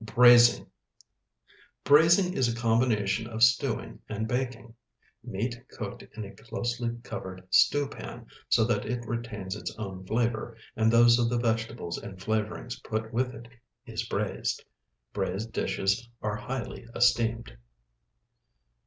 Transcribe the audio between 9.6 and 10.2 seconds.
own